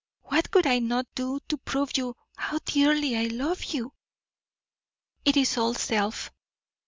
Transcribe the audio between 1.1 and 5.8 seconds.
do to prove how dearly I love you." "It is all